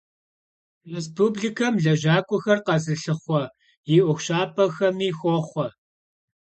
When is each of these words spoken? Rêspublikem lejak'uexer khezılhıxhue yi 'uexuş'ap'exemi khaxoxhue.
Rêspublikem 0.91 1.73
lejak'uexer 1.83 2.59
khezılhıxhue 2.65 3.41
yi 3.87 3.97
'uexuş'ap'exemi 4.01 5.07
khaxoxhue. 5.17 5.67